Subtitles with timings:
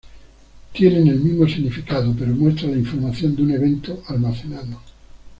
[0.73, 4.79] Tienen el mismo significado, pero muestran la información de un evento almacenado.